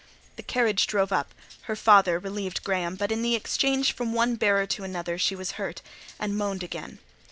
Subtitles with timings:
[0.35, 1.31] The carriage drove up;
[1.65, 5.51] her father relieved Graham; but in the exchange from one bearer to another she was
[5.61, 5.83] hurt,
[6.19, 6.97] and moaned again.